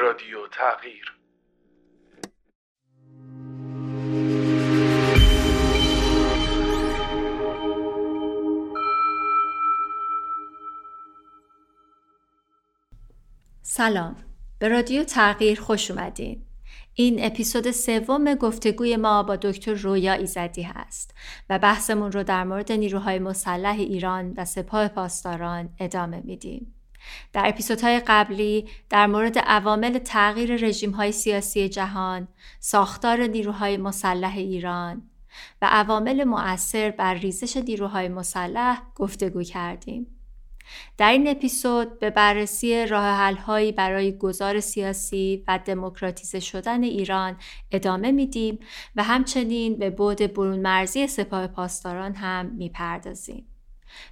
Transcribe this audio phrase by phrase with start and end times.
[0.00, 1.09] رادیو تغییر.
[13.80, 14.16] سلام.
[14.58, 16.42] به رادیو تغییر خوش اومدین.
[16.94, 21.14] این اپیزود سوم گفتگوی ما با دکتر رویا ایزدی هست
[21.50, 26.74] و بحثمون رو در مورد نیروهای مسلح ایران و سپاه پاسداران ادامه میدیم.
[27.32, 32.28] در اپیزودهای قبلی در مورد عوامل تغییر رژیم‌های سیاسی جهان،
[32.58, 35.02] ساختار نیروهای مسلح ایران
[35.62, 40.19] و عوامل مؤثر بر ریزش نیروهای مسلح گفتگو کردیم.
[40.98, 47.36] در این اپیزود به بررسی راه حل‌هایی برای گذار سیاسی و دموکراتیزه شدن ایران
[47.70, 48.58] ادامه میدیم
[48.96, 53.46] و همچنین به بعد برون مرزی سپاه پاسداران هم می‌پردازیم.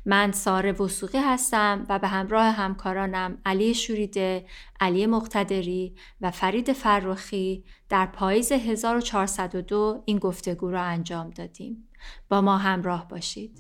[0.06, 4.47] من ساره وسوقی هستم و به همراه همکارانم علی شوریده،
[4.81, 11.89] علی مقتدری و فرید فرخی در پاییز 1402 این گفتگو را انجام دادیم.
[12.29, 13.59] با ما همراه باشید.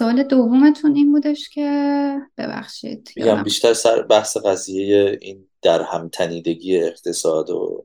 [0.00, 7.50] سوال دومتون این بودش که ببخشید میگم بیشتر سر بحث قضیه این در همتنیدگی اقتصاد
[7.50, 7.84] و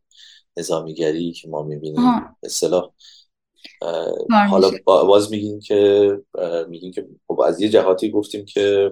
[0.58, 2.36] نظامیگری که ما می‌بینیم.
[2.44, 2.92] اصطلاح
[4.50, 6.12] حالا باز میگیم که
[6.68, 8.92] میگیم که خب از یه جهاتی گفتیم که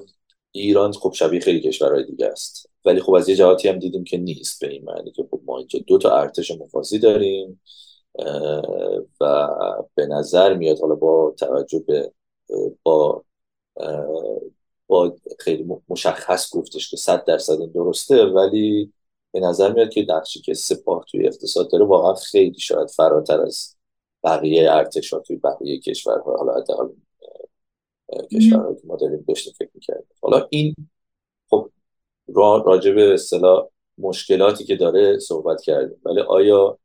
[0.52, 2.70] ایران خب شبیه خیلی کشورهای دیگه است.
[2.86, 5.58] ولی خب از یه جهاتی هم دیدیم که نیست به این معنی که خب ما
[5.58, 7.62] اینجا دو تا ارتش مفاصی داریم
[9.22, 9.48] و
[9.96, 12.12] به نظر میاد حالا با توجه به
[12.84, 13.24] با
[14.88, 18.94] با خیلی مشخص گفتش که صد درصد این درسته ولی
[19.32, 23.76] به نظر میاد که نقشی که سپاه توی اقتصاد داره واقعا خیلی شاید فراتر از
[24.24, 26.88] بقیه ارتشا توی بقیه کشورها حالا حداقل
[28.32, 30.08] کشورهایی که ما داریم بهش فکر می‌کردیم.
[30.22, 30.76] حالا این
[31.50, 31.70] خب
[32.66, 36.78] راجع به اصطلاح مشکلاتی که داره صحبت کردیم ولی آیا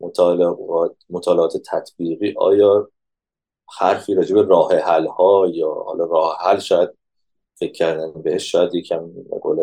[0.00, 2.90] مطالعات مطالعات تطبیقی آیا
[3.78, 6.90] حرفی راجع به راه حل ها یا حالا راه حل شاید
[7.54, 9.10] فکر کردن بهش شاید یکم
[9.42, 9.60] قول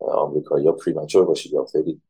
[0.00, 2.00] آمریکا یا پریمچور باشه یا خیلی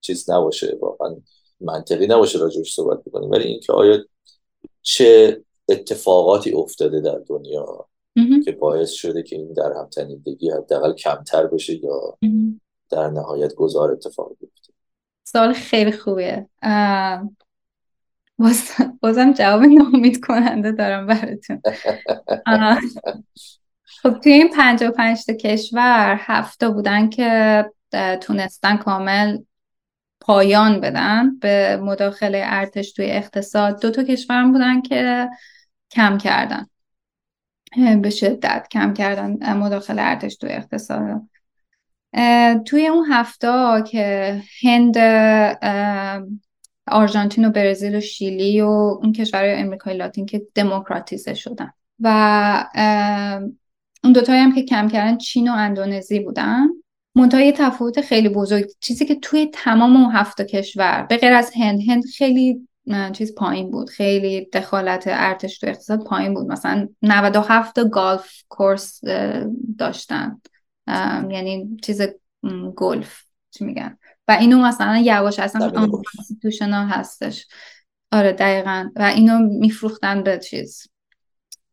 [0.00, 0.78] چیز نباشه.
[0.80, 1.16] واقعا
[1.60, 3.30] منطقی نباشه راجعش صحبت بکنیم.
[3.30, 3.98] ولی اینکه آیا
[4.82, 7.88] چه اتفاقاتی افتاده در دنیا
[8.44, 12.18] که باعث شده که این در همتنیدگی حداقل کمتر بشه یا
[12.90, 14.72] در نهایت گذار اتفاق بیفته؟
[15.24, 16.48] سوال خیلی خوبیه.
[18.38, 21.62] باز بازم جواب نامید کننده دارم براتون.
[24.02, 27.64] خب توی این پنج و پنج تا کشور هفته بودن که
[28.20, 29.38] تونستن کامل
[30.20, 33.82] پایان بدن به مداخله ارتش توی اقتصاد.
[33.82, 35.28] دو تا کشور بودن که
[35.90, 36.66] کم کردن.
[38.02, 41.22] به شدت کم کردن مداخله ارتش توی اقتصاد.
[42.64, 44.96] توی اون هفته که هند
[46.90, 48.66] آرژانتین و برزیل و شیلی و
[49.02, 51.72] اون کشورهای امریکای لاتین که دموکراتیزه شدن.
[52.00, 52.66] و
[54.04, 56.66] اون دوتایی هم که کم کردن چین و اندونزی بودن.
[57.14, 61.52] منتها یه تفاوت خیلی بزرگ چیزی که توی تمام اون هفت کشور به غیر از
[61.56, 62.68] هند هند خیلی
[63.12, 63.90] چیز پایین بود.
[63.90, 66.46] خیلی دخالت ارتش تو اقتصاد پایین بود.
[66.46, 69.00] مثلا 97 گالف کورس
[69.78, 70.40] داشتن.
[71.30, 72.02] یعنی چیز
[72.76, 73.27] گلف.
[73.50, 73.98] چی میگن.
[74.28, 77.46] و اینو مثلا یواش اصلا constitutional هستش.
[78.12, 78.90] آره دقیقا.
[78.96, 80.86] و اینو میفروختن به چیز؟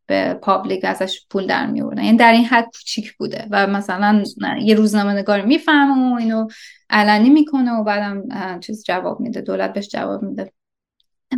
[0.08, 3.48] به public ازش پول در میوردن یعنی در این حد کوچیک بوده.
[3.52, 4.24] و مثلا
[4.62, 6.48] یه روزنامه نگار می‌فهمه و اینو
[6.90, 9.42] علنی می‌کنه و بعدم چیز جواب میده.
[9.42, 10.52] دولت بهش جواب میده.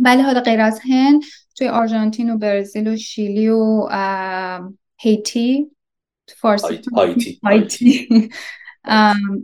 [0.02, 1.22] ولی حالا غیر از هند
[1.56, 3.88] توی آرژانتین و برزیل و شیلی و
[5.00, 5.70] هیتی
[6.26, 6.80] فارسی
[7.42, 8.08] هایتی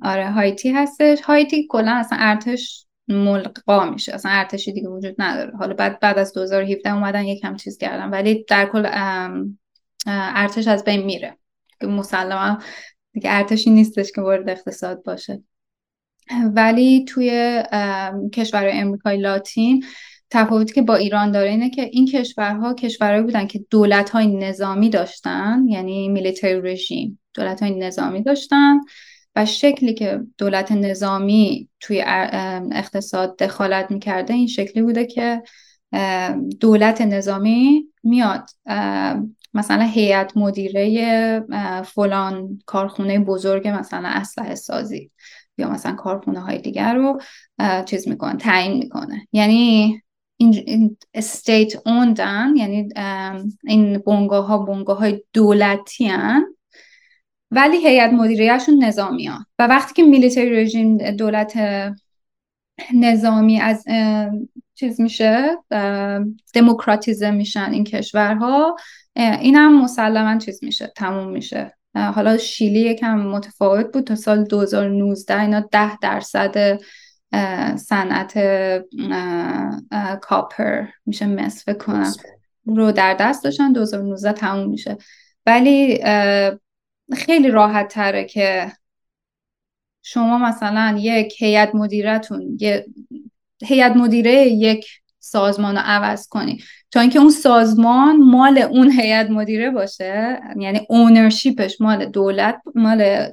[0.03, 0.31] آره.
[0.31, 1.21] هایتی هستش.
[1.21, 4.15] هایتی کلا اصلا ارتش ملقا میشه.
[4.15, 5.57] اصلا ارتشی دیگه وجود نداره.
[5.57, 8.11] حالا بعد بعد از 2017 اومدن یکم چیز کردن.
[8.11, 8.89] ولی در کل
[10.07, 11.39] ارتش از بین میره.
[11.81, 12.59] که مسلما
[13.13, 15.43] دیگه ارتشی نیستش که وارد اقتصاد باشه.
[16.55, 17.63] ولی توی
[18.33, 19.85] کشور امریکای لاتین
[20.31, 24.91] تفاوتی که با ایران داره اینه که این کشورها کشورهایی بودن که دولت های نظامی
[24.91, 28.81] داشتن یعنی میلیتری رژیم دولت های نظامی داشتن.
[29.37, 32.05] و شکلی که دولت نظامی توی
[32.73, 35.43] اقتصاد دخالت می‌کرده این شکلی بوده که
[36.61, 38.51] دولت نظامی میاد
[39.55, 41.45] مثلا هیئت مدیره
[41.85, 45.11] فلان کارخونه بزرگ مثلا اسلحه سازی
[45.59, 47.21] یا مثلا کارخونه های دیگر رو
[47.85, 49.29] چیز می‌کنه تعیین می‌کنه.
[49.33, 50.01] یعنی
[50.37, 52.89] این استیت اوندن یعنی
[53.65, 56.54] این بونگاه ها بونگاه های دولتی هن
[57.55, 59.47] ولی هیئت مدیریهشون نظامی ها.
[59.59, 61.59] و وقتی که میلیتری رژیم دولت
[62.95, 63.85] نظامی از
[64.75, 65.59] چیز میشه
[66.55, 68.77] دموکراتیزه میشن این کشورها
[69.17, 71.77] این هم مسلما چیز میشه تموم میشه.
[71.95, 76.81] حالا شیلی یکم متفاوت بود تا سال 2019 اینا ده درصد
[77.77, 78.39] صنعت
[80.21, 82.13] کاپر میشه مصف کنم
[82.67, 84.97] رو در دست داشتن 2019 تموم میشه.
[85.47, 86.01] ولی
[87.13, 88.73] خیلی راحت تره که
[90.03, 92.87] شما مثلا یک هیئت مدیرتون یه
[93.65, 94.87] هیئت مدیره یک
[95.19, 96.59] سازمان رو عوض کنی.
[96.91, 103.31] تا اینکه اون سازمان مال اون هیئت مدیره باشه یعنی اونرشیپش مال دولت مال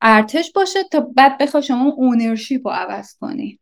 [0.00, 3.60] ارتش باشه تا بعد بخوای شما اونرشیپ رو عوض کنی.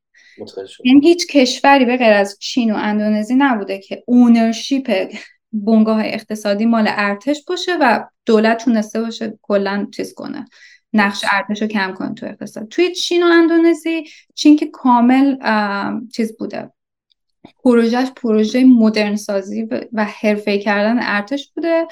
[0.84, 5.12] یعنی هیچ کشوری به غیر از چین و اندونزی نبوده که اونرشیپ
[5.52, 10.44] بنگاه اقتصادی مال ارتش باشه و دولت تونسته باشه کلا چیز کنه
[10.92, 12.68] نقش ارتش رو کم کنه تو اقتصاد.
[12.68, 14.04] توی چین و اندونزی
[14.34, 15.36] چین که کامل
[16.12, 16.70] چیز بوده.
[17.64, 21.86] پروژهش پروژه مدرن سازی و حرفه کردن ارتش بوده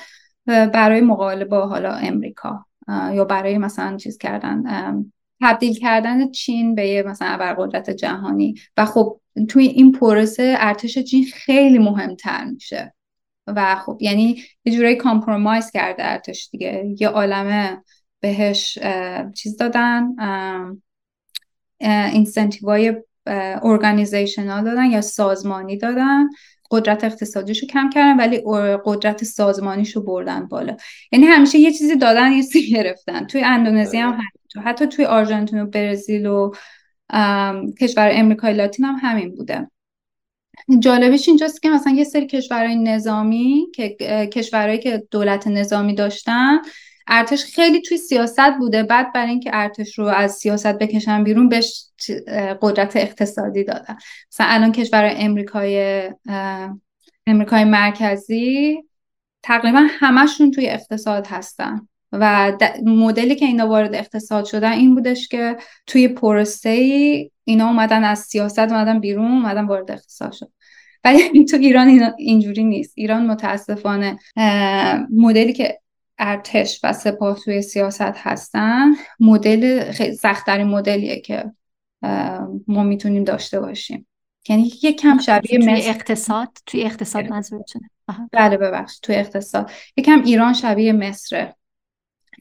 [0.47, 4.63] برای مقابله با حالا امریکا یا برای مثلا چیز کردن
[5.41, 8.55] تبدیل کردن چین به یه مثلا ابرقدرت جهانی.
[8.77, 12.94] و خب توی این پروسه ارتش چین خیلی مهمتر میشه.
[13.47, 16.95] و خب یعنی یه جورایی compromise کرده ارتش دیگه.
[17.01, 17.83] یه عالمه
[18.21, 18.79] بهش
[19.35, 20.09] چیز دادن
[22.13, 22.95] incentive های
[23.63, 26.29] organizational دادن یا سازمانی دادن.
[26.71, 28.43] قدرت اقتصادیشو کم کردن ولی
[28.85, 30.77] قدرت سازمانیشو بردن بالا.
[31.13, 33.27] یعنی همیشه یه چیزی دادن یه چیزی گرفتن.
[33.27, 34.19] توی اندونزی هم
[34.65, 36.53] حتی توی آرژانتین و برزیل و
[37.81, 39.71] کشور امریکای لاتین هم همین بوده.
[40.79, 43.97] جالبش اینجاست که مثلا یه سری کشورهای نظامی که
[44.33, 46.59] کشورهایی که دولت نظامی داشتن
[47.07, 48.83] ارتش خیلی توی سیاست بوده.
[48.83, 51.85] بعد برای اینکه ارتش رو از سیاست بکشن بیرون بهش
[52.63, 53.97] قدرت اقتصادی دادن.
[54.33, 56.03] مثلا الان کشور امریکای
[57.27, 58.83] امریکای مرکزی
[59.43, 61.89] تقریبا همشون توی اقتصاد هستن.
[62.13, 62.53] و
[62.85, 65.57] مدلی که اینا وارد اقتصاد شدن این بودش که
[65.87, 70.53] توی پروسه اینا اومدن از سیاست اومدن بیرون اومدن وارد اقتصاد شد.
[71.05, 72.93] ولی تو ایران اینجوری نیست.
[72.97, 74.19] ایران متاسفانه
[75.11, 75.81] مدلی که
[76.19, 81.53] ارتش و سپاه توی سیاست هستن مدل خیلی سختترین مدلیه که
[82.67, 84.07] ما می‌تونیم داشته باشیم.
[84.49, 87.91] یعنی یه کم شبیه توی اقتصاد؟ توی اقتصاد منظورتونه
[88.33, 89.71] بله ببخش توی اقتصاد.
[89.97, 91.55] یکم ایران شبیه مصره.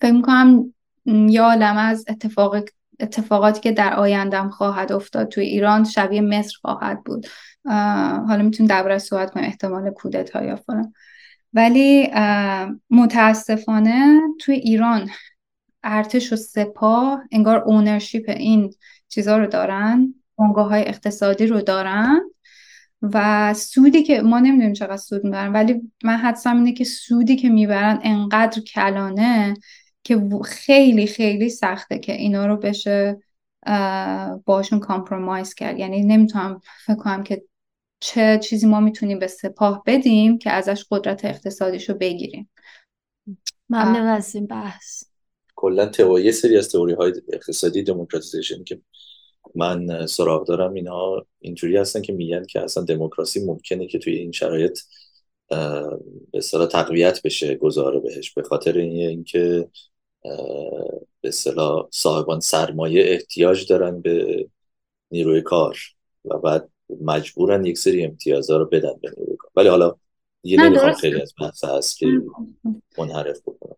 [0.02, 0.74] فکر می‌کنم
[1.06, 2.56] یه عالم از اتفاق
[3.04, 7.28] اتفاقاتی که در آیندم خواهد افتاد توی ایران شبیه مصر خواهد بود.
[8.28, 10.94] حالا می‌تونیم درباره صحبت کنیم احتمال کودتا یا فلان.
[11.54, 12.12] ولی
[12.90, 15.10] متاسفانه توی ایران
[15.84, 18.74] ارتش و سپاه انگار ownership این
[19.10, 22.22] چیزا رو دارن بنگاه های اقتصادی رو دارن
[23.02, 27.50] و سودی که ما نمی‌دونیم چقدر سود می‌برن ولی من حدسم اینه که سودی که
[27.50, 29.54] می‌برن انقدر کلانه
[30.04, 33.22] که خیلی خیلی سخته که اینا رو بشه
[34.46, 35.80] باشون compromise کرد.
[35.80, 37.44] یعنی نمی‌تونم فکر کنم که
[38.00, 42.50] چه چیزی ما می‌تونیم به سپاه بدیم که ازش قدرت اقتصادیش رو بگیریم.
[43.70, 45.04] ممنون از این بحث.
[45.56, 48.82] کلا تئوری سری از تئوری های اقتصادی دموکراتیزیشن که
[49.56, 54.32] من سراغ دارم اینها اینجوری هستن که میگن که اصلا دموکراسی ممکنه که توی این
[54.32, 54.80] شرایط
[55.50, 55.90] به
[56.34, 59.68] اصطلاح تقویت بشه گذاره بهش به خاطر اینکه
[61.22, 64.48] به اصطلاح صاحبان سرمایه احتیاج دارن به
[65.12, 65.78] نیروی کار
[66.26, 66.70] و بعد
[67.02, 69.52] مجبورن یک سری امتیازها رو بدن به نیروی کار.
[69.56, 69.96] ولی حالا
[70.44, 72.08] یه نمی‌خوام خیلی از بحث هست که
[72.98, 73.76] منحرف بکنم.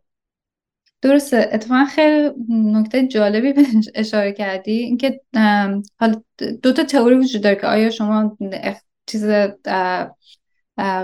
[1.01, 1.49] درسته.
[1.51, 4.71] اتفاقا خیلی نکته جالبی بهش اشاره کردی.
[4.71, 5.21] اینکه
[5.99, 6.21] حالا
[6.61, 8.37] دو تا تئوری وجود داره که آیا شما
[9.05, 9.25] چیز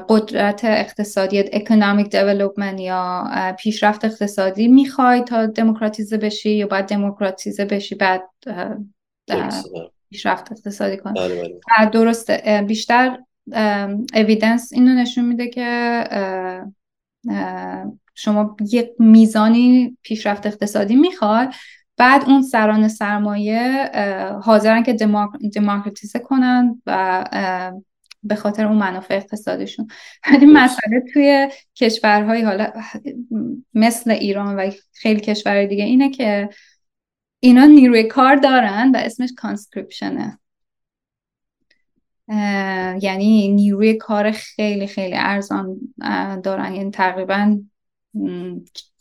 [0.10, 3.26] قدرت اقتصادی اکونومیک دیولوپمنت یا
[3.60, 8.24] پیشرفت اقتصادی می‌خوای تا دموکراتیزه بشی یا باید دموکراتیزه بشی بعد
[10.10, 11.14] پیشرفت اقتصادی کنی.
[11.14, 11.90] بله، بله.
[11.90, 12.66] درسته.
[12.68, 13.18] بیشتر
[14.14, 16.04] اویدنس اینو نشون میده که
[18.16, 21.50] شما یک میزانی پیشرفت اقتصادی می‌خواد
[21.98, 23.92] بعد اون سران سرمایه
[24.44, 24.94] حاضرن که
[25.56, 27.26] دموکراتیزه کنن و
[28.24, 29.88] به خاطر اون منافع اقتصادشون
[30.32, 32.72] ولی مسئله توی کشورهای حالا
[33.74, 36.50] مثل ایران و خیلی کشورهای دیگه اینه که
[37.40, 40.40] اینا نیروی کار دارن و اسمش کانسکریپشنه
[43.02, 45.78] یعنی نیروی کار خیلی خیلی ارزان
[46.44, 46.76] دارن.
[46.76, 47.60] یعنی تقریبا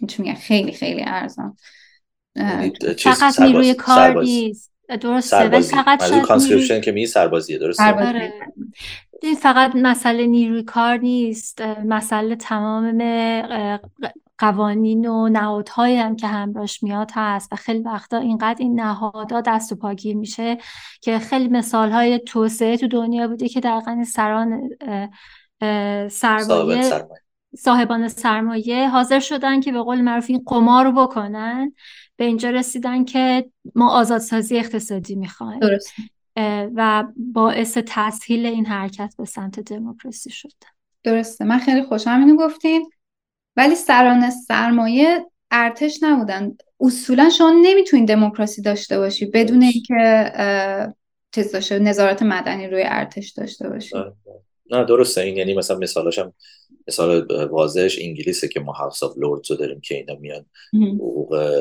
[0.09, 1.57] چی خیلی خیلی ارزان.
[2.37, 4.71] یعنی فقط نیروی کار نیست.
[5.00, 8.33] درسته؟ فقط conscription که می سربازیه درسته؟ آره.
[9.23, 13.03] این فقط مسئله نیروی کار نیست مسئله تمام
[14.39, 19.73] قوانین و نهادهایی هم که همراش میاد هست و خیلی وقتا اینقدر این نهادها دست
[19.73, 20.59] و پاگیر میشه
[21.00, 24.69] که خیلی مثال های توسعه تو دنیا بوده که در سران
[26.09, 27.09] سرمایه
[27.59, 31.73] صاحبان سرمایه حاضر شدن که به قول معروف این قمار رو بکنن.
[32.17, 35.61] به اینجا رسیدن که ما آزادسازی اقتصادی می‌خوایم.
[36.76, 40.52] و باعث تسهیل این حرکت به سمت دموکراسی شد.
[41.04, 41.44] درسته.
[41.44, 42.90] من خیلی خوشم اینو گفتین.
[43.56, 46.56] ولی سران سرمایه ارتش نبودن.
[46.80, 50.32] اصولا شما نمی‌تونید دموکراسی داشته باشی بدون اینکه
[51.35, 53.97] چیز داشته نظارت مدنی روی ارتش داشته باشی.
[54.70, 55.20] نه درسته.
[55.20, 56.35] این یعنی مثلا مثالاشم
[56.90, 61.61] مثال واضحش انگلیسه که ما House of Lords رو داریم که اینا میان حقوق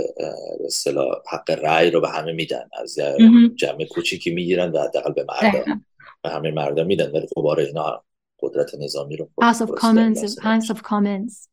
[0.66, 3.00] اصطلاح حق رأی رو به همه میدن از
[3.56, 5.86] جمع کوچیکی می‌گیرن و حداقل به مردم
[6.24, 8.04] به همه مردم میدن ولی خب آره اینا
[8.42, 11.50] قدرت نظامی رو House of Commons House of Commons.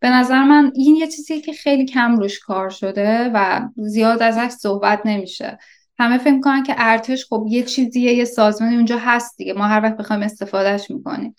[0.00, 4.48] به نظر من این یه چیزی که خیلی کم روش کار شده و زیاد ازش
[4.48, 5.58] صحبت نمیشه.
[5.98, 9.52] همه فکر کنن که ارتش خب یه چیزیه یه سازمانی اونجا هست دیگه.
[9.52, 11.34] ما هر وقت بخوایم استفادهش می‌کنیم.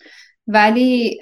[0.46, 1.20] ولی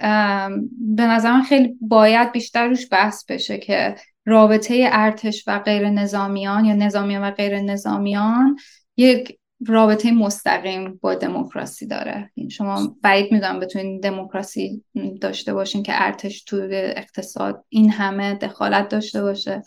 [0.70, 6.74] به نظر خیلی باید بیشتر روش بحث بشه که رابطه ارتش و غیر نظامیان یا
[6.74, 8.56] نظامیان و غیر نظامیان
[8.96, 12.30] یک رابطه مستقیم با دموکراسی داره.
[12.50, 14.84] شما بعید می‌دونم بتونین دموکراسی
[15.20, 19.62] داشته باشین که ارتش تو اقتصاد این همه دخالت داشته باشه.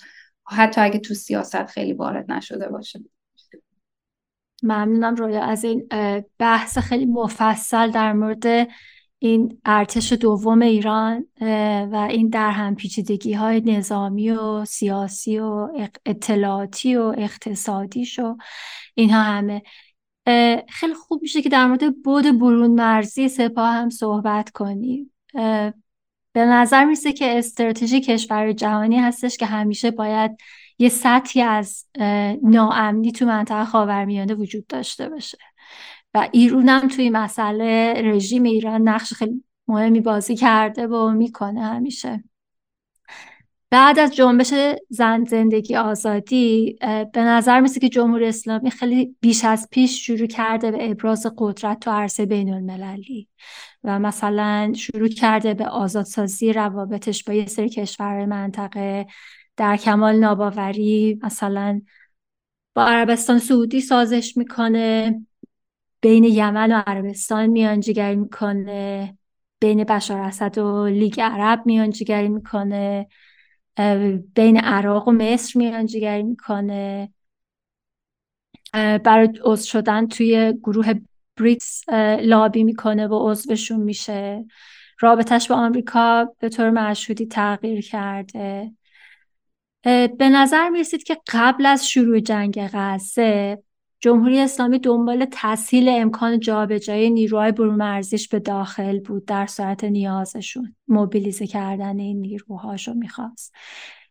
[0.47, 2.99] حتی اگه تو سیاست خیلی وارد نشده باشه.
[4.63, 5.43] ممنونم رویا.
[5.43, 5.87] از این
[6.39, 8.67] بحث خیلی مفصل در مورد
[9.19, 11.25] این ارتش دوم ایران
[11.91, 15.69] و این در هم پیچیدگی های نظامی و سیاسی و
[16.05, 18.37] اطلاعاتی و اقتصادیش و
[18.95, 19.61] اینها همه.
[20.69, 25.11] خیلی خوب میشه که در مورد بود برون مرزی سپاه هم صحبت کنیم.
[26.33, 30.37] به نظر میسه که استراتژی کشور جهانی هستش که همیشه باید
[30.79, 31.85] یه سطحی از
[32.43, 35.37] ناامنی تو منطقه خاورمیانه وجود داشته باشه.
[36.13, 42.23] و ایران هم توی مسئله رژیم ایران نقش خیلی مهمی بازی کرده و می‌کنه همیشه.
[43.71, 44.53] بعد از جنبش
[44.89, 46.77] زن زندگی آزادی
[47.13, 51.79] به نظر میسه که جمهوری اسلامی خیلی بیش از پیش شروع کرده به ابراز قدرت
[51.79, 53.27] تو عرصه بین المللی
[53.83, 59.05] و مثلا شروع کرده به آزادسازی روابطش با یه سری کشور منطقه
[59.59, 61.81] در کمال ناباوری مثلا
[62.75, 65.19] با عربستان سعودی سازش می‌کنه
[66.01, 69.17] بین یمن و عربستان میانجیگری می‌کنه
[69.59, 73.07] بین بشار اسد و لیگ عرب میانجیگری می‌کنه
[74.35, 77.13] بین عراق و مصر میانجیگری می‌کنه.
[78.73, 80.93] برای عضو شدن توی گروه
[81.37, 81.89] بریکس
[82.21, 84.45] لابی می‌کنه و عضوشون میشه.
[84.99, 88.71] رابطش با آمریکا به طور مشهودی تغییر کرده.
[89.83, 93.63] به نظر می‌رسید که قبل از شروع جنگ غزه
[93.99, 101.47] جمهوری اسلامی دنبال تسهیل امکان جابجایی نیروهای مرزیش به داخل بود در صورت نیازشون موبیلیزه
[101.47, 103.53] کردن این نیروهاشو می‌خواست.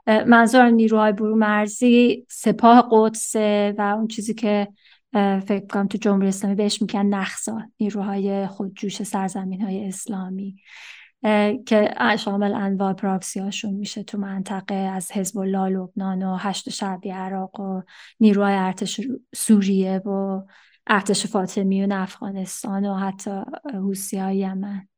[0.06, 3.36] منظور نیروهای مرزی سپاه قدس
[3.78, 4.68] و اون چیزی که
[5.12, 10.56] فکر کنم تو جمهوری اسلامی بهش میگن نخزا نیروهای خودجوش سرزمین های اسلامی.
[11.66, 17.10] که شامل انواع پراکسی هاشون میشه تو منطقه از حزب الله لبنان و هشت شعبی
[17.10, 17.82] عراق و
[18.20, 19.00] نیروهای ارتش
[19.34, 20.42] سوریه و
[20.86, 23.42] ارتش فاطمیون افغانستان و حتی
[23.74, 24.88] حوسی یمن.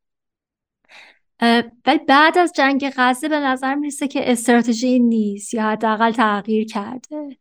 [1.86, 7.38] ولی بعد از جنگ غزه به نظر می‌رسه که استراتژی نیست یا حداقل تغییر کرده.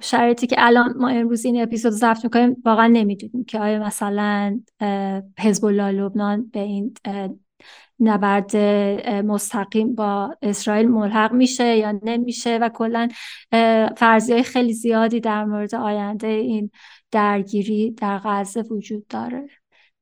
[0.00, 4.60] شرایطی که الان ما امروز این اپیزود ضبط می‌کنیم واقعا نمی‌دونیم که آیا مثلا
[5.38, 6.94] حزب الله لبنان به این
[8.00, 8.56] نبرد
[9.26, 13.08] مستقیم با اسرائیل ملحق میشه یا نمیشه و کلا
[13.96, 16.70] فرضیه خیلی زیادی در مورد آینده این
[17.10, 19.48] درگیری در غزه وجود داره.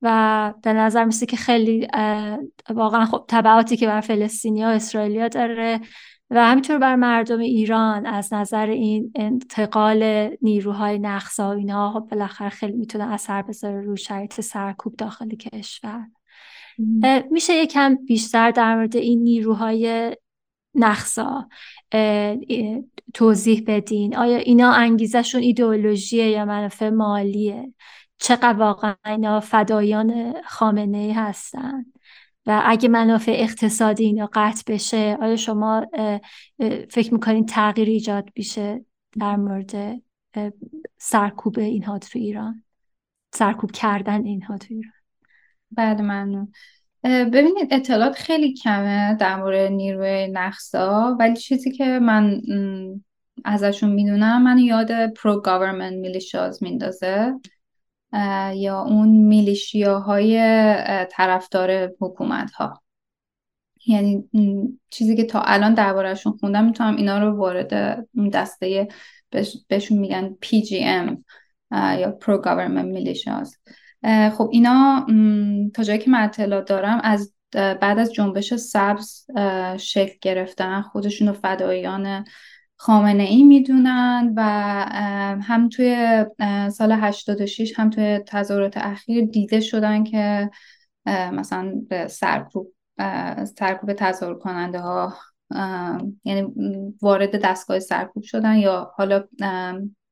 [0.03, 1.89] و به نظر میسه که خیلی
[2.71, 5.81] واقعا خب تبعاتی که بر فلسطینی و اسرائیلیا داره.
[6.31, 12.49] و همینطور بر مردم ایران از نظر این انتقال نیروهای نقصا و اینها خب بالاخره
[12.49, 16.07] خیلی می‌تونه اثر بذاره روی شرایط سرکوب داخل کشور.
[17.31, 20.17] میشه یکم بیشتر در مورد این نیروهای
[20.75, 21.49] نقصا
[23.15, 27.73] توضیح بدین؟ آیا اینا انگیزشون ایدئولوژیه یا منافع مالیه؟
[28.19, 31.85] چقدر واقعا اینا فدایان خامنه ای هستن؟
[32.49, 35.87] و اگه منافع اقتصادی اینا قطع بشه آیا شما
[36.91, 38.85] فکر می‌کنین تغییر ایجاد بشه
[39.21, 40.03] در مورد
[40.99, 42.65] سرکوب اینها تو ایران؟
[43.35, 44.93] سرکوب کردن اینها تو ایران.
[45.71, 46.53] بله ممنون.
[47.05, 52.41] ببینید اطلاعات خیلی کمه در مورد نیروی نخسا ولی چیزی که من
[53.45, 57.35] ازشون می‌دونم من یاد pro government militias میندازه.
[58.55, 60.39] یا اون میلیشیاهای
[61.11, 62.83] طرفدار حکومت ها
[63.87, 64.25] یعنی
[64.91, 68.89] چیزی که تا الان دربارهشون خوندم می‌تونم اینا رو وارد دسته
[69.69, 71.17] بهشون میگن PGM
[71.73, 73.59] یا Pro Government Militias
[74.31, 75.07] خب اینا
[75.75, 79.27] تا جایی که من اطلاع دارم از بعد از جنبش سبز
[79.79, 82.25] شکل گرفتن خودشون رو فدایان
[82.81, 84.43] خامنه ای می‌دونن و
[85.43, 86.25] هم توی
[86.73, 90.51] سال 86 هم توی تظاهرات اخیر دیده شدن که
[91.07, 92.73] مثلا به سرکوب
[93.59, 95.15] سرکوب تظاهر کننده ها
[96.25, 96.53] یعنی
[97.03, 99.25] وارد دستگاه سرکوب شدن یا حالا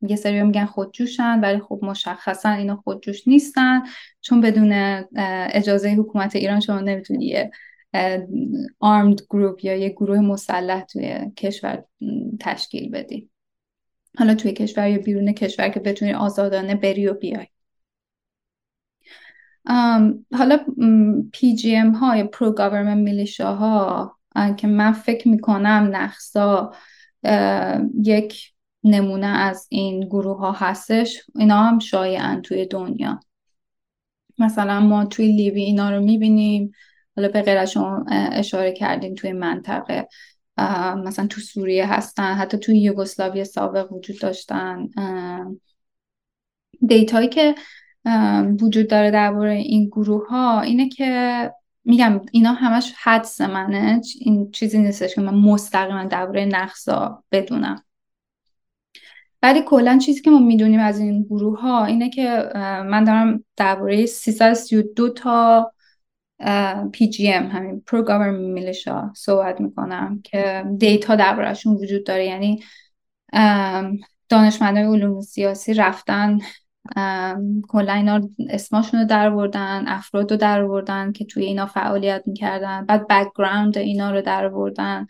[0.01, 3.83] یه سری میگن خودجوشن ولی خب مشخصا اینا خودجوش نیستن
[4.21, 4.73] چون بدون
[5.53, 7.51] اجازه حکومت ایران شما نمی‌تونی
[8.81, 11.85] آرمد گروپ یا یه گروه مسلح توی کشور
[12.41, 13.31] تشکیل بدی.
[14.19, 17.47] حالا توی کشور یا بیرون کشور که بتونی آزادانه بری و بیای.
[20.33, 20.59] حالا
[21.33, 24.19] PGM ها یا pro government militia ها
[24.57, 26.73] که من فکر می‌کنم نخسا
[28.05, 28.53] یک
[28.85, 31.23] نمونه از این گروه ها هستش.
[31.35, 33.21] اینا هم شایعن توی دنیا.
[34.39, 36.73] مثلا ما توی لیبی اینا رو می‌بینیم.
[37.17, 40.09] حالا به غیر شما اشاره کردیم توی منطقه
[41.05, 44.89] مثلا تو سوریه هستن حتی توی یوگسلاوی سابق وجود داشتن.
[46.87, 47.55] دیتایی که
[48.61, 51.53] وجود داره درباره این گروه ها اینه که
[51.85, 57.83] میگم اینا همش حدس منه این چیزی نیستش که من مستقیما درباره نقصا بدونم.
[59.43, 62.51] ولی کلا چیزی که ما می‌دونیم از این گروه ها اینه که
[62.85, 65.73] من دارم درباره 332 تا
[66.93, 72.27] PGM همین Pro Government Militia صحبت می‌کنم که data دربارهشون وجود داره.
[72.27, 72.63] یعنی
[74.29, 76.39] دانشمندای علوم سیاسی رفتن
[77.69, 82.87] کلا اینا اسماشون رو در آوردن افراد رو در آوردن که توی اینا فعالیت می‌کردن.
[82.87, 85.07] بعد background اینا رو در آوردن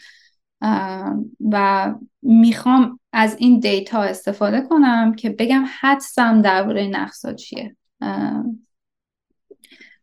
[1.51, 7.77] و می‌خوام از این data استفاده کنم که بگم حدسم درباره نخسا چیه.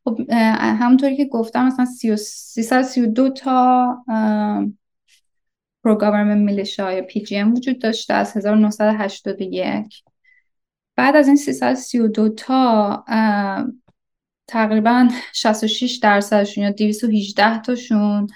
[0.05, 0.19] خب
[0.79, 3.97] همونطوری که گفتم مثلا 332 تا
[5.83, 10.03] pro government militia یا PGM وجود داشته از 1981
[10.95, 13.03] بعد از این 332 تا
[14.47, 18.27] تقریبا 66 درصدشون یا 218 تاشون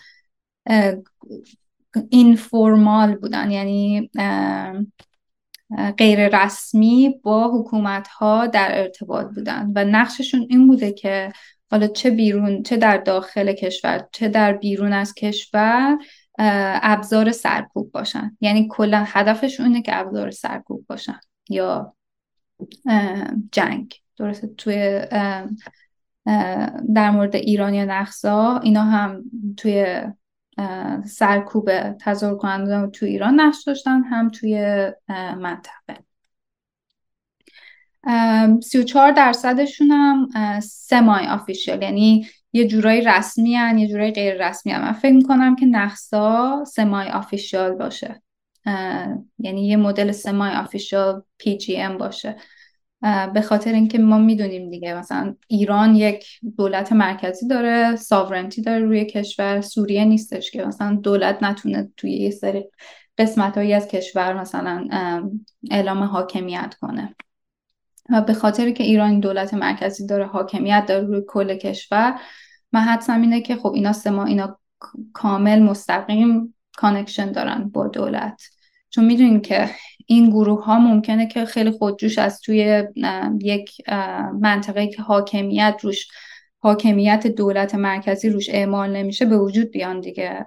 [2.09, 4.09] informal بودن یعنی
[5.97, 9.71] غیر رسمی با حکومت ها در ارتباط بودن.
[9.75, 11.33] و نقششون این بوده که
[11.71, 15.97] حالا چه بیرون چه در داخل کشور چه در بیرون از کشور
[16.39, 18.37] ابزار سرکوب باشن.
[18.41, 21.95] یعنی کلا هدفشون اینه که ابزار سرکوب باشن یا
[23.51, 23.93] جنگ.
[24.17, 25.01] درسته توی
[26.95, 29.23] در مورد ایران یا نقصا اینا هم
[29.57, 30.01] توی
[31.05, 34.57] سرکوب تظاهر کننده تو ایران نقش داشتن هم توی
[35.37, 36.06] منطقه.
[38.63, 44.81] 34 درصدشون هم semi official یعنی یه جورایی رسمی هن یه جورایی غیر رسمی هن.
[44.81, 48.21] من فکر می‌کنم که نقصا سمای آفیشیال باشه.
[49.39, 52.35] یعنی یه مدل semi official PGM باشه.
[53.33, 56.25] به خاطر اینکه ما می‌دونیم دیگه مثلا ایران یک
[56.57, 62.31] دولت مرکزی داره sovereignty داره روی کشور سوریه نیستش که مثلا دولت نتونه توی یه
[62.31, 62.65] سری
[63.17, 64.87] قسمت هایی از کشور مثلا
[65.71, 67.15] اعلام حاکمیت کنه.
[68.27, 72.19] به خاطر که ایران دولت مرکزی داره حاکمیت داره روی کل کشور
[72.71, 74.59] من حدسم اینه که خب اینا سما اینا
[75.13, 78.41] کامل مستقیم connection دارن با دولت.
[78.89, 79.69] چون می‌دونیم که
[80.05, 82.83] این گروه ها ممکنه که خیلی خودجوش از توی
[83.41, 83.81] یک
[84.41, 86.07] منطقه که حاکمیت روش
[86.59, 90.45] حاکمیت دولت مرکزی روش اعمال نمیشه به وجود بیان دیگه.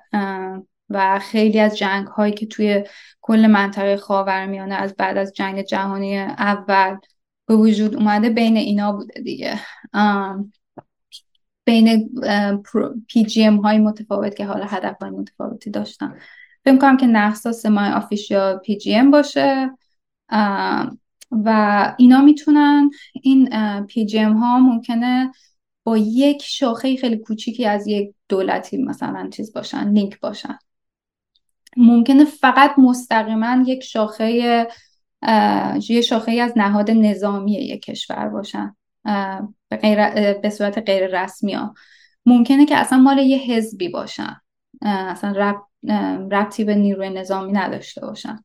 [0.91, 2.85] و خیلی از جنگ هایی که توی
[3.21, 6.97] کل منطقه خاورمیانه از بعد از جنگ جهانی اول
[7.51, 9.61] به وجود اومده بین اینا بوده دیگه.
[11.65, 12.11] بین
[13.09, 16.19] PGM های متفاوت که حالا هدف های متفاوتی داشتن.
[16.65, 19.71] فکر کنم که نقصا سمای آفیشیال پی جی ام باشه.
[21.31, 22.91] و اینا می‌تونن
[23.23, 23.49] این
[23.87, 25.33] PGM ها ممکنه
[25.85, 30.59] با یک شاخه خیلی کوچیکی از یک دولتی مثلا چیز باشن لینک باشن.
[31.77, 34.69] ممکنه فقط مستقیما یک شاخه
[35.89, 38.77] یه شاخه از نهاد نظامی یک کشور باشن.
[39.69, 41.75] به, غیر، به صورت غیر رسمی ها.
[42.27, 44.41] ممکنه که اصلا مال یه حزبی باشن.
[44.83, 45.63] اصلا رب،
[46.33, 48.39] ربطی به نیروی نظامی نداشته باشن.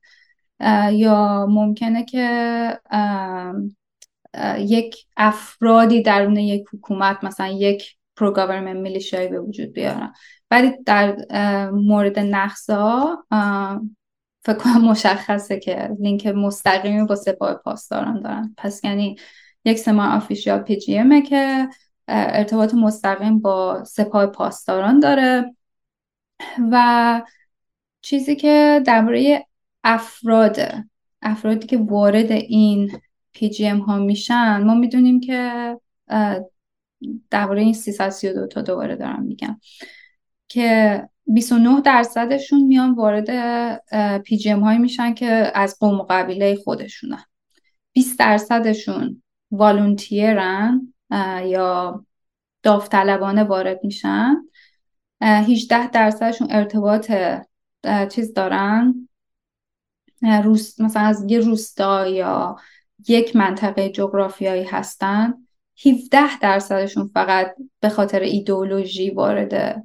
[0.92, 2.80] یا ممکنه که
[4.58, 10.14] یک افرادی درون یک حکومت مثلا یک pro government militia یی به وجود بیارن.
[10.52, 11.16] ولی در
[11.72, 13.18] مورد نخسا
[14.46, 18.54] فکر کنم مشخصه که لینک مستقیمی با سپاه پاسداران دارن.
[18.58, 19.16] پس یعنی
[19.66, 21.70] یک semi official PG که
[22.08, 25.56] ارتباط مستقیم با سپاه پاسداران داره.
[26.72, 27.22] و
[28.02, 29.46] چیزی که درباره
[29.84, 30.58] افراد
[31.22, 32.92] افرادی که وارد این
[33.34, 35.78] PGM ها میشن ما می‌دونیم که
[37.30, 39.60] درباره این 332 تا دوباره دارم میگم
[40.48, 43.30] که 29 درصدشون میان وارد
[44.22, 47.24] پی جی ام هایی میشن که از قوم و قبیله خودشونن.
[47.94, 50.94] 20 درصدشون والونتیرن
[51.46, 52.06] یا
[52.64, 54.36] داوطلبانه وارد میشن.
[55.22, 57.12] 18 درصدشون ارتباط
[58.12, 59.10] چیز دارن.
[60.44, 62.56] روست مثلا از یه روستا یا
[63.08, 65.34] یک منطقه جغرافیایی هستن.
[65.86, 69.84] 17 درصدشون فقط به خاطر ایدئولوژی وارد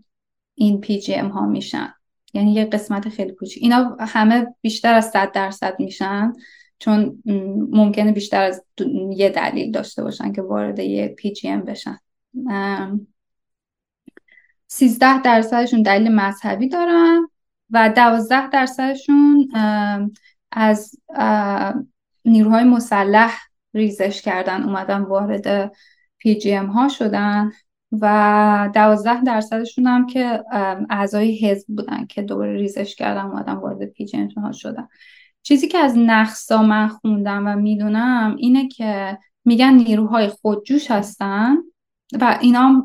[0.60, 1.94] این PGM ها میشن.
[2.34, 3.62] یعنی یه قسمت خیلی کوچیک.
[3.62, 6.32] اینا همه بیشتر از 100 درصد میشن
[6.78, 7.22] چون
[7.70, 8.64] ممکنه بیشتر از
[9.16, 11.98] یه دلیل داشته باشن که وارد یه PGM بشن.
[14.66, 17.28] 13 درصدشون دلیل مذهبی دارن
[17.70, 19.48] و 12 درصدشون
[20.50, 20.94] از
[22.24, 23.38] نیروهای مسلح
[23.74, 25.72] ریزش کردن اومدن وارد
[26.18, 27.52] PGM ها شدن.
[27.92, 30.44] و دوازده درصدشون هم که
[30.90, 34.88] اعضای حزب بودن که دوباره ریزش کردن وارد PGM ها شدن.
[35.42, 41.56] چیزی که از نخسا من خوندم و می‌دونم اینه که میگن نیروهای خودجوش هستن
[42.20, 42.84] و اینا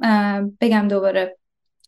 [0.62, 1.38] بگم دوباره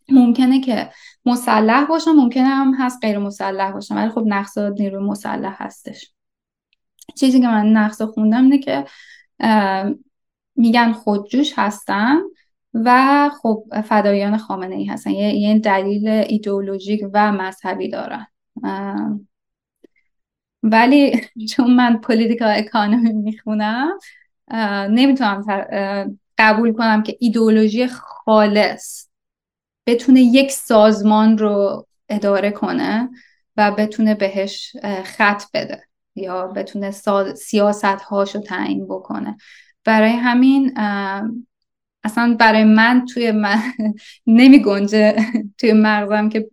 [0.10, 0.90] ممکنه که
[1.26, 6.14] مسلح باشن ممکنه هم هست غیر مسلح باشن ولی خب نقصا نیروی مسلح هستش.
[7.16, 8.86] چیزی که من نقص خوندم اینه که
[10.56, 12.18] میگن خودجوش هستن
[12.86, 15.12] و خب فدایان خامنه ای هستن.
[15.12, 18.28] یه دلیل ایدئولوژیک و مذهبی دارن.
[20.64, 23.98] ولی چون من پولیتیکال اکانومی می‌خونم
[24.90, 25.46] نمی‌تونم
[26.38, 29.08] قبول کنم که ایدئولوژی خالص
[29.88, 33.10] بتونه یک سازمان رو اداره کنه
[33.58, 35.84] و بتونه بهش خط بده
[36.16, 36.92] یا بتونه
[37.36, 39.38] سیاست هاشو تعیین بکنه.
[39.86, 40.74] برای همین
[42.08, 43.60] اصلا برای من توی من
[44.28, 45.16] نمی گنجه
[45.58, 46.48] توی مغزم که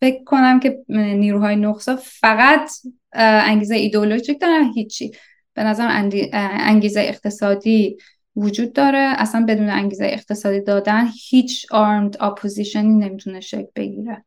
[0.00, 2.70] فکر کنم که نیروهای نقصا فقط
[3.12, 5.12] انگیزه ایدئولوژیک دارن هیچی.
[5.54, 7.96] به نظرم انگیزه اقتصادی
[8.36, 8.98] وجود داره.
[8.98, 14.24] اصلا بدون انگیزه اقتصادی دادن هیچ armed opposition ی نمی‌تونه شکل بگیره.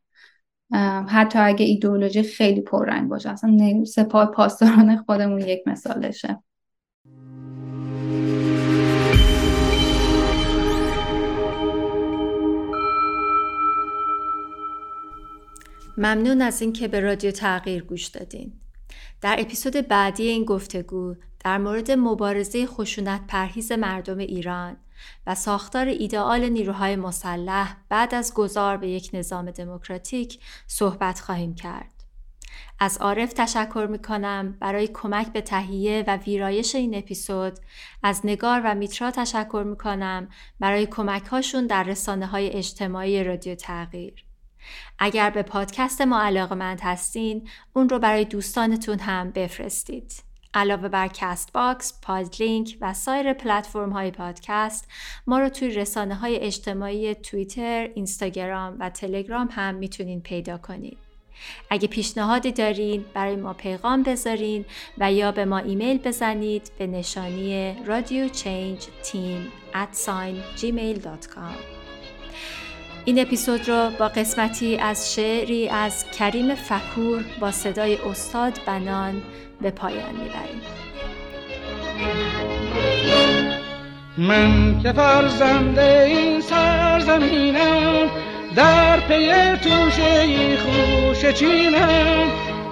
[1.08, 3.30] حتی اگه ایدئولوژی خیلی پررنگ باشه.
[3.30, 6.38] اصلا سپاه پاسداران خودمون یک مثالشه.
[15.98, 18.52] ممنون از اینکه به رادیو تغییر گوش دادین.
[19.20, 24.76] در اپیزود بعدی این گفتگو در مورد مبارزه خشونت پرهیز مردم ایران
[25.26, 31.90] و ساختار ایدئال نیروهای مسلح بعد از گذار به یک نظام دموکراتیک صحبت خواهیم کرد.
[32.78, 37.58] از عارف تشکر می کنم برای کمک به تهیه و ویرایش این اپیزود
[38.02, 40.28] از نگار و میترا تشکر می کنم
[40.60, 44.24] برای کمک هاشون در رسانه های اجتماعی رادیو تغییر.
[44.98, 50.12] اگر به پادکست ما علاقه مند هستین اون رو برای دوستانتون هم بفرستید.
[50.54, 54.88] علاوه بر Castbox، Podlink و سایر پلتفرم های پادکست
[55.26, 60.98] ما رو توی رسانه های اجتماعی توییتر، اینستاگرام و تلگرام هم می‌تونین پیدا کنید.
[61.70, 64.64] اگه پیشنهادی دارین برای ما پیغام بذارین
[64.98, 68.28] و یا به ما ایمیل بزنید به نشانی رادیو
[73.04, 79.22] این اپیزود رو با قسمتی از شعری از کریم فکور با صدای استاد بنان
[79.60, 80.62] به پایان می‌بریم.
[84.18, 88.10] من که فرزنده این سرزمینم
[88.56, 92.30] در پی توشه خوش چینم.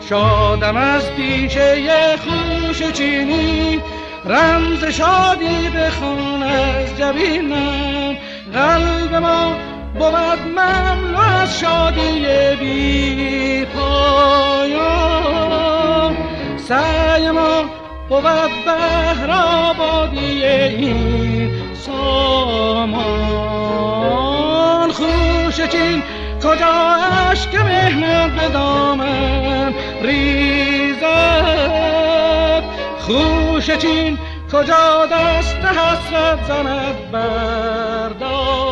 [0.09, 3.81] شادم از پیشه خوش چینی
[4.25, 8.17] رمز شادی بخون از جبینم.
[8.53, 9.57] قلب ما
[9.95, 12.27] بود مملو از شادی
[12.61, 14.91] بی پایان.
[16.57, 17.63] سعی ما
[18.09, 23.31] بود بهر آبادی این سامان.
[24.93, 26.03] خوش چین
[26.45, 26.97] کجا
[27.31, 31.01] عشق مهنت به دامن ریزد؟
[32.99, 34.19] خوش چین
[34.53, 38.70] کجا دست حسرت زند بردار؟